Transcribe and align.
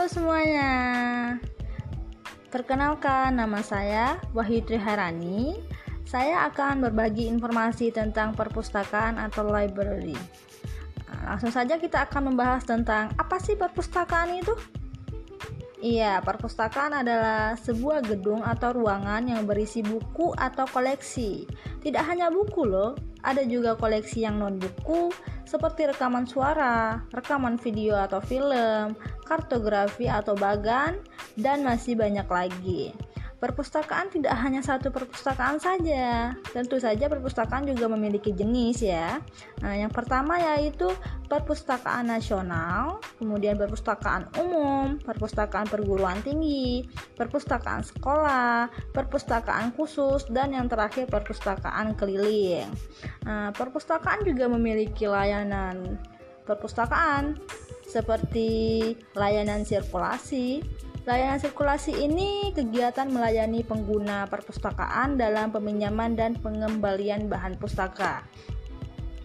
Halo 0.00 0.16
semuanya. 0.16 0.72
Perkenalkan 2.48 3.36
nama 3.36 3.60
saya 3.60 4.16
Wahyu 4.32 4.64
Triharani. 4.64 5.60
Saya 6.08 6.48
akan 6.48 6.88
berbagi 6.88 7.28
informasi 7.28 7.92
tentang 7.92 8.32
perpustakaan 8.32 9.20
atau 9.20 9.44
library. 9.44 10.16
Nah, 11.04 11.36
langsung 11.36 11.52
saja 11.52 11.76
kita 11.76 12.08
akan 12.08 12.32
membahas 12.32 12.64
tentang 12.64 13.12
apa 13.20 13.36
sih 13.44 13.60
perpustakaan 13.60 14.40
itu? 14.40 14.56
Iya, 15.80 16.20
perpustakaan 16.20 17.00
adalah 17.00 17.56
sebuah 17.56 18.04
gedung 18.04 18.44
atau 18.44 18.76
ruangan 18.76 19.24
yang 19.24 19.48
berisi 19.48 19.80
buku 19.80 20.36
atau 20.36 20.68
koleksi. 20.68 21.48
Tidak 21.80 22.04
hanya 22.04 22.28
buku 22.28 22.68
loh, 22.68 22.92
ada 23.24 23.40
juga 23.48 23.80
koleksi 23.80 24.28
yang 24.28 24.36
non 24.36 24.60
buku 24.60 25.08
seperti 25.48 25.88
rekaman 25.88 26.28
suara, 26.28 27.00
rekaman 27.16 27.56
video 27.56 27.96
atau 27.96 28.20
film, 28.20 28.92
kartografi 29.24 30.04
atau 30.04 30.36
bagan, 30.36 31.00
dan 31.40 31.64
masih 31.64 31.96
banyak 31.96 32.28
lagi. 32.28 32.92
Perpustakaan 33.40 34.12
tidak 34.12 34.36
hanya 34.36 34.60
satu 34.60 34.92
perpustakaan 34.92 35.56
saja. 35.56 36.36
Tentu 36.52 36.76
saja 36.76 37.08
perpustakaan 37.08 37.64
juga 37.64 37.88
memiliki 37.88 38.36
jenis 38.36 38.84
ya. 38.84 39.16
Nah, 39.64 39.74
yang 39.80 39.88
pertama 39.88 40.36
yaitu 40.36 40.92
perpustakaan 41.24 42.12
nasional, 42.12 43.00
kemudian 43.16 43.56
perpustakaan 43.56 44.28
umum, 44.36 45.00
perpustakaan 45.00 45.72
perguruan 45.72 46.20
tinggi, 46.20 46.84
perpustakaan 47.16 47.80
sekolah, 47.80 48.68
perpustakaan 48.92 49.72
khusus, 49.72 50.28
dan 50.28 50.52
yang 50.52 50.68
terakhir 50.68 51.08
perpustakaan 51.08 51.96
keliling. 51.96 52.68
Nah, 53.24 53.56
perpustakaan 53.56 54.20
juga 54.20 54.52
memiliki 54.52 55.08
layanan 55.08 55.96
perpustakaan 56.44 57.40
seperti 57.88 58.92
layanan 59.16 59.64
sirkulasi, 59.64 60.60
Layanan 61.08 61.40
sirkulasi 61.40 61.96
ini 61.96 62.52
kegiatan 62.52 63.08
melayani 63.08 63.64
pengguna 63.64 64.28
perpustakaan 64.28 65.16
dalam 65.16 65.48
peminjaman 65.48 66.12
dan 66.12 66.36
pengembalian 66.36 67.24
bahan 67.24 67.56
pustaka. 67.56 68.20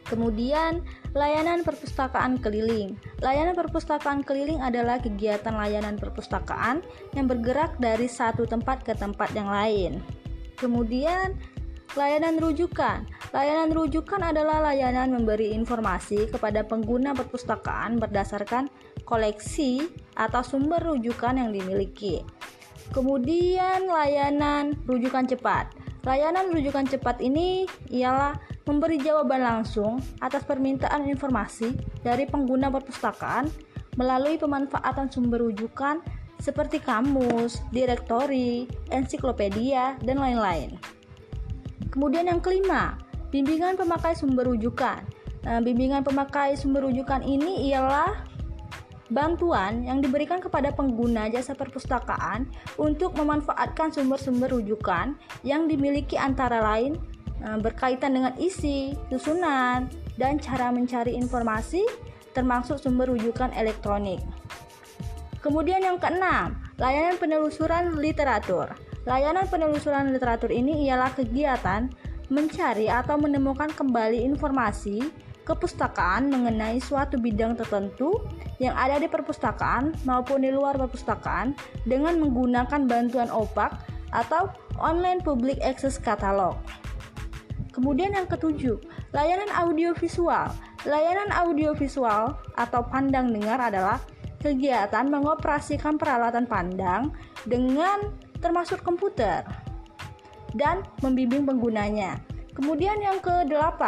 Kemudian, 0.05 0.85
layanan 1.17 1.65
perpustakaan 1.65 2.37
keliling. 2.37 2.95
Layanan 3.25 3.57
perpustakaan 3.57 4.21
keliling 4.21 4.61
adalah 4.61 5.01
kegiatan 5.01 5.51
layanan 5.51 5.97
perpustakaan 5.97 6.85
yang 7.17 7.25
bergerak 7.25 7.73
dari 7.81 8.05
satu 8.05 8.45
tempat 8.45 8.85
ke 8.85 8.93
tempat 8.93 9.33
yang 9.33 9.49
lain. 9.49 9.99
Kemudian, 10.61 11.35
layanan 11.97 12.37
rujukan. 12.37 13.03
Layanan 13.33 13.73
rujukan 13.73 14.21
adalah 14.21 14.63
layanan 14.71 15.11
memberi 15.11 15.51
informasi 15.57 16.29
kepada 16.29 16.61
pengguna 16.63 17.17
perpustakaan 17.17 17.97
berdasarkan 17.97 18.69
koleksi 19.05 19.85
atau 20.17 20.41
sumber 20.41 20.81
rujukan 20.81 21.37
yang 21.37 21.53
dimiliki. 21.53 22.25
Kemudian 22.91 23.89
layanan 23.89 24.77
rujukan 24.85 25.25
cepat. 25.29 25.71
Layanan 26.05 26.53
rujukan 26.53 26.85
cepat 26.85 27.17
ini 27.21 27.65
ialah 27.89 28.37
memberi 28.65 29.01
jawaban 29.01 29.41
langsung 29.41 29.97
atas 30.21 30.45
permintaan 30.45 31.09
informasi 31.09 31.73
dari 32.05 32.29
pengguna 32.29 32.69
perpustakaan 32.69 33.49
melalui 33.97 34.37
pemanfaatan 34.37 35.09
sumber 35.09 35.41
rujukan 35.41 36.01
seperti 36.37 36.77
kamus, 36.77 37.65
direktori, 37.73 38.69
ensiklopedia, 38.93 39.97
dan 40.05 40.21
lain-lain. 40.21 40.77
Kemudian 41.89 42.27
yang 42.29 42.43
kelima, 42.43 42.99
bimbingan 43.31 43.79
pemakai 43.79 44.13
sumber 44.13 44.45
rujukan. 44.45 45.01
Nah, 45.47 45.61
bimbingan 45.63 46.03
pemakai 46.03 46.53
sumber 46.59 46.85
rujukan 46.85 47.23
ini 47.23 47.71
ialah 47.71 48.34
bantuan 49.13 49.85
yang 49.85 50.01
diberikan 50.01 50.41
kepada 50.41 50.73
pengguna 50.73 51.29
jasa 51.29 51.53
perpustakaan 51.53 52.49
untuk 52.81 53.13
memanfaatkan 53.13 53.93
sumber-sumber 53.93 54.49
rujukan 54.49 55.13
yang 55.45 55.69
dimiliki 55.69 56.17
antara 56.17 56.61
lain 56.61 56.97
eh, 57.45 57.57
berkaitan 57.61 58.17
dengan 58.17 58.33
isi, 58.41 58.97
susunan, 59.13 59.85
dan 60.17 60.41
cara 60.41 60.73
mencari 60.73 61.13
informasi 61.13 61.85
termasuk 62.35 62.81
sumber 62.81 63.13
rujukan 63.13 63.53
elektronik. 63.55 64.19
Kemudian 65.39 65.85
yang 65.85 66.01
keenam, 66.01 66.57
layanan 66.81 67.21
penelusuran 67.21 68.01
literatur. 68.01 68.73
Layanan 69.05 69.45
penelusuran 69.45 70.09
literatur 70.09 70.49
ini 70.49 70.89
ialah 70.89 71.13
kegiatan 71.13 71.93
mencari 72.33 72.89
atau 72.89 73.21
menemukan 73.21 73.69
kembali 73.69 74.25
informasi 74.25 75.05
kepustakaan 75.45 76.27
mengenai 76.33 76.81
suatu 76.81 77.21
bidang 77.21 77.53
tertentu 77.53 78.25
yang 78.57 78.73
ada 78.73 78.97
di 78.97 79.05
perpustakaan 79.05 79.93
maupun 80.03 80.41
di 80.41 80.49
luar 80.49 80.73
perpustakaan 80.75 81.53
dengan 81.85 82.17
menggunakan 82.17 82.89
bantuan 82.89 83.29
OPAK 83.29 83.77
atau 84.09 84.49
Online 84.81 85.21
Public 85.21 85.61
Access 85.61 86.01
Catalog. 86.01 86.57
Kemudian 87.71 88.15
yang 88.15 88.25
ketujuh, 88.25 88.79
layanan 89.13 89.51
audiovisual. 89.53 90.49
Layanan 90.85 91.29
audiovisual 91.33 92.37
atau 92.55 92.81
pandang 92.87 93.33
dengar 93.33 93.57
adalah 93.57 93.97
kegiatan 94.39 95.09
mengoperasikan 95.09 95.97
peralatan 95.97 96.45
pandang 96.45 97.09
dengan 97.49 98.13
termasuk 98.39 98.85
komputer 98.85 99.41
dan 100.53 100.85
membimbing 101.01 101.43
penggunanya. 101.43 102.21
Kemudian 102.55 103.03
yang 103.03 103.19
ke-8, 103.19 103.83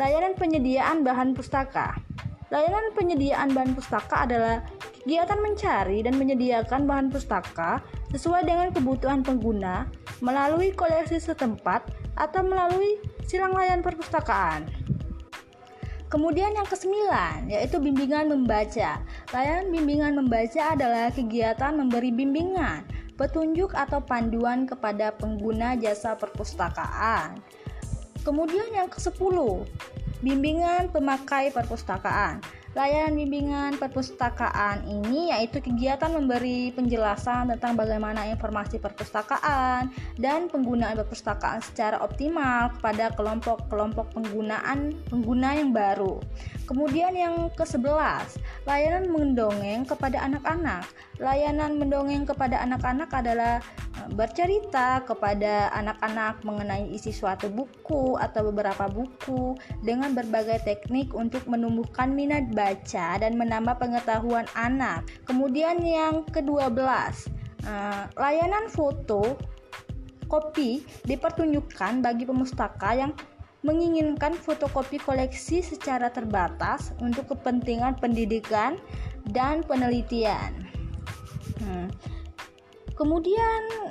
layanan 0.00 0.32
penyediaan 0.40 1.04
bahan 1.04 1.36
pustaka. 1.36 2.00
Layanan 2.48 2.96
penyediaan 2.96 3.52
bahan 3.52 3.76
pustaka 3.76 4.24
adalah 4.24 4.64
kegiatan 5.04 5.36
mencari 5.44 6.00
dan 6.00 6.16
menyediakan 6.16 6.88
bahan 6.88 7.12
pustaka 7.12 7.84
sesuai 8.16 8.48
dengan 8.48 8.72
kebutuhan 8.72 9.20
pengguna 9.20 9.84
melalui 10.24 10.72
koleksi 10.72 11.20
setempat 11.20 11.92
atau 12.16 12.40
melalui 12.40 12.96
silang 13.28 13.52
layan 13.52 13.84
perpustakaan. 13.84 14.64
Kemudian 16.06 16.56
yang 16.56 16.64
kesembilan 16.64 17.52
yaitu 17.52 17.76
bimbingan 17.82 18.32
membaca. 18.32 19.02
Layanan 19.34 19.68
bimbingan 19.74 20.16
membaca 20.16 20.72
adalah 20.72 21.12
kegiatan 21.12 21.76
memberi 21.76 22.14
bimbingan, 22.14 22.86
petunjuk 23.20 23.74
atau 23.76 24.00
panduan 24.00 24.64
kepada 24.64 25.12
pengguna 25.12 25.74
jasa 25.76 26.16
perpustakaan. 26.16 27.42
Kemudian 28.26 28.74
yang 28.74 28.90
ke-10, 28.90 29.38
bimbingan 30.18 30.90
pemakai 30.90 31.54
perpustakaan. 31.54 32.42
Layanan 32.74 33.16
bimbingan 33.16 33.72
perpustakaan 33.78 34.84
ini 34.84 35.30
yaitu 35.32 35.62
kegiatan 35.62 36.12
memberi 36.12 36.74
penjelasan 36.74 37.48
tentang 37.54 37.72
bagaimana 37.72 38.26
informasi 38.28 38.82
perpustakaan 38.82 39.94
dan 40.18 40.50
penggunaan 40.50 40.98
perpustakaan 40.98 41.64
secara 41.64 42.02
optimal 42.02 42.74
kepada 42.76 43.14
kelompok-kelompok 43.16 44.12
penggunaan 44.12 44.92
pengguna 45.08 45.56
yang 45.56 45.70
baru. 45.72 46.20
Kemudian 46.68 47.16
yang 47.16 47.48
ke-11, 47.54 48.42
layanan 48.66 49.06
mendongeng 49.08 49.86
kepada 49.86 50.20
anak-anak. 50.26 50.84
Layanan 51.22 51.78
mendongeng 51.78 52.26
kepada 52.26 52.60
anak-anak 52.60 53.08
adalah 53.14 53.62
e, 53.94 54.10
bercerita 54.12 55.06
kepada 55.06 55.70
anak-anak 55.72 56.42
mengenai 56.42 56.90
isi 56.90 57.14
suatu 57.14 57.46
buku 57.46 58.18
atau 58.18 58.50
beberapa 58.50 58.90
buku 58.90 59.54
dengan 59.86 60.12
berbagai 60.12 60.66
teknik 60.66 61.14
untuk 61.14 61.46
menumbuhkan 61.46 62.12
minat 62.12 62.50
baca 62.50 63.22
dan 63.22 63.38
menambah 63.38 63.78
pengetahuan 63.78 64.44
anak. 64.58 65.06
Kemudian 65.24 65.80
yang 65.86 66.26
ke-12, 66.26 66.74
uh, 67.66 68.04
layanan 68.18 68.66
foto 68.70 69.38
kopi 70.26 70.82
dipertunjukkan 71.06 72.02
bagi 72.02 72.26
pemustaka 72.26 72.98
yang 72.98 73.12
menginginkan 73.66 74.38
fotokopi 74.38 75.02
koleksi 75.02 75.58
secara 75.58 76.06
terbatas 76.14 76.94
untuk 77.02 77.34
kepentingan 77.34 77.98
pendidikan 77.98 78.78
dan 79.34 79.66
penelitian. 79.66 80.54
Hmm. 81.58 81.90
Kemudian 82.94 83.90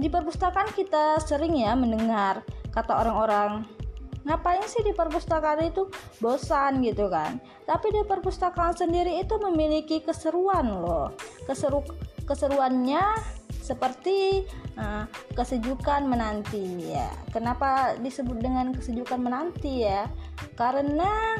di 0.00 0.08
perpustakaan 0.08 0.72
kita 0.72 1.20
sering 1.20 1.60
ya 1.60 1.76
mendengar 1.76 2.40
kata 2.72 3.04
orang-orang 3.04 3.66
ngapain 4.22 4.62
sih 4.68 4.84
di 4.84 4.92
perpustakaan 4.94 5.64
itu 5.66 5.88
bosan 6.22 6.84
gitu 6.84 7.08
kan 7.10 7.40
tapi 7.64 7.90
di 7.90 8.04
perpustakaan 8.04 8.76
sendiri 8.76 9.18
itu 9.18 9.34
memiliki 9.40 10.04
keseruan 10.04 10.68
loh 10.68 11.10
keseru 11.48 11.82
keseruannya 12.28 13.02
seperti 13.70 14.42
uh, 14.74 15.06
kesejukan 15.38 16.10
menanti 16.10 16.90
ya. 16.90 17.14
Kenapa 17.30 17.94
disebut 18.02 18.42
dengan 18.42 18.74
kesejukan 18.74 19.22
menanti 19.22 19.86
ya? 19.86 20.10
Karena 20.58 21.38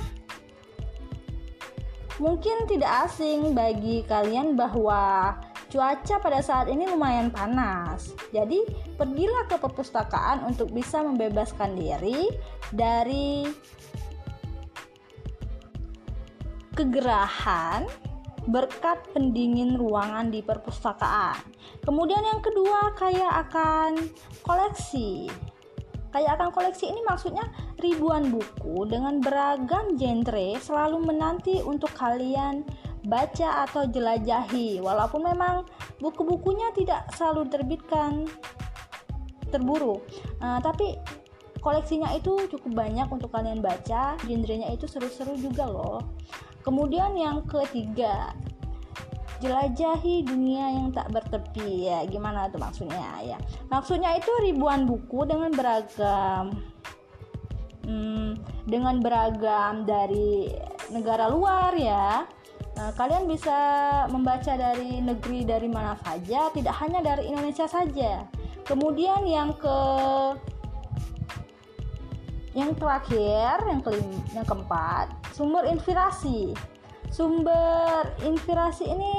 mungkin 2.22 2.70
tidak 2.70 3.10
asing 3.10 3.50
bagi 3.58 4.06
kalian 4.06 4.54
bahwa 4.54 5.34
Cuaca 5.70 6.18
pada 6.18 6.42
saat 6.42 6.66
ini 6.66 6.82
lumayan 6.82 7.30
panas, 7.30 8.10
jadi 8.34 8.58
pergilah 8.98 9.46
ke 9.46 9.54
perpustakaan 9.54 10.42
untuk 10.42 10.74
bisa 10.74 10.98
membebaskan 10.98 11.78
diri 11.78 12.26
dari 12.74 13.46
kegerahan 16.74 17.86
berkat 18.48 19.04
pendingin 19.12 19.76
ruangan 19.76 20.32
di 20.32 20.40
perpustakaan. 20.40 21.40
Kemudian 21.84 22.24
yang 22.24 22.40
kedua, 22.40 22.96
kaya 22.96 23.28
akan 23.44 24.00
koleksi. 24.46 25.28
Kaya 26.10 26.34
akan 26.34 26.50
koleksi 26.50 26.90
ini 26.90 27.06
maksudnya 27.06 27.46
ribuan 27.78 28.34
buku 28.34 28.82
dengan 28.90 29.22
beragam 29.22 29.94
genre 29.94 30.58
selalu 30.58 31.06
menanti 31.06 31.62
untuk 31.62 31.94
kalian 31.94 32.66
baca 33.06 33.68
atau 33.68 33.86
jelajahi. 33.86 34.82
Walaupun 34.82 35.22
memang 35.22 35.68
buku-bukunya 36.02 36.74
tidak 36.74 37.06
selalu 37.14 37.46
terbitkan 37.46 38.26
terburu, 39.54 40.02
uh, 40.42 40.58
tapi 40.62 40.98
koleksinya 41.60 42.12
itu 42.16 42.48
cukup 42.50 42.72
banyak 42.72 43.08
untuk 43.12 43.30
kalian 43.30 43.60
baca. 43.60 44.16
Genrenya 44.24 44.72
itu 44.72 44.88
seru-seru 44.88 45.36
juga 45.36 45.68
loh. 45.68 46.00
Kemudian 46.60 47.16
yang 47.16 47.44
ketiga, 47.48 48.36
jelajahi 49.40 50.28
dunia 50.28 50.76
yang 50.76 50.92
tak 50.92 51.08
bertepi 51.08 51.88
ya 51.88 52.04
gimana 52.04 52.52
tuh 52.52 52.60
maksudnya 52.60 53.24
ya 53.24 53.38
maksudnya 53.72 54.12
itu 54.20 54.28
ribuan 54.44 54.84
buku 54.84 55.24
dengan 55.24 55.48
beragam 55.56 56.60
hmm, 57.88 58.36
dengan 58.68 59.00
beragam 59.00 59.88
dari 59.88 60.52
negara 60.92 61.32
luar 61.32 61.72
ya 61.72 62.28
nah, 62.76 62.92
kalian 63.00 63.24
bisa 63.24 63.56
membaca 64.12 64.52
dari 64.60 65.00
negeri 65.00 65.48
dari 65.48 65.72
mana 65.72 65.96
saja 66.04 66.52
tidak 66.52 66.76
hanya 66.76 67.00
dari 67.00 67.32
Indonesia 67.32 67.64
saja 67.64 68.28
kemudian 68.68 69.24
yang 69.24 69.56
ke 69.56 69.78
yang 72.56 72.74
terakhir 72.74 73.62
yang 73.66 73.80
kelima 73.82 74.18
yang 74.34 74.46
keempat 74.46 75.10
sumber 75.30 75.66
inspirasi 75.70 76.54
Sumber 77.10 78.06
inspirasi 78.22 78.86
ini 78.86 79.14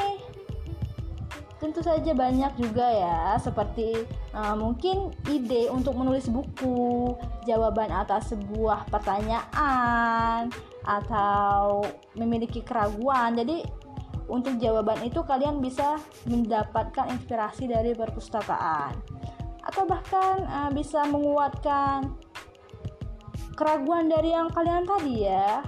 tentu 1.60 1.84
saja 1.86 2.16
banyak 2.18 2.58
juga 2.58 2.88
ya, 2.90 3.38
seperti 3.38 4.08
uh, 4.34 4.58
mungkin 4.58 5.14
ide 5.30 5.70
untuk 5.70 5.94
menulis 5.94 6.26
buku, 6.26 7.14
jawaban 7.46 7.94
atas 7.94 8.34
sebuah 8.34 8.90
pertanyaan, 8.90 10.50
atau 10.82 11.86
memiliki 12.18 12.66
keraguan. 12.66 13.38
Jadi, 13.38 13.62
untuk 14.26 14.58
jawaban 14.58 15.06
itu 15.06 15.22
kalian 15.22 15.62
bisa 15.62 16.02
mendapatkan 16.26 17.14
inspirasi 17.14 17.70
dari 17.70 17.94
perpustakaan, 17.94 18.98
atau 19.62 19.86
bahkan 19.86 20.42
uh, 20.50 20.72
bisa 20.74 21.06
menguatkan 21.06 22.18
keraguan 23.62 24.10
dari 24.10 24.34
yang 24.34 24.50
kalian 24.50 24.90
tadi 24.90 25.30
ya, 25.30 25.62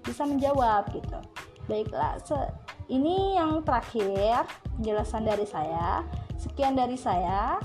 bisa 0.00 0.24
menjawab 0.24 0.88
gitu. 0.96 1.20
Baiklah, 1.68 2.16
ini 2.88 3.36
yang 3.36 3.60
terakhir 3.60 4.48
penjelasan 4.80 5.28
dari 5.28 5.44
saya. 5.44 6.00
Sekian 6.40 6.72
dari 6.72 6.96
saya. 6.96 7.60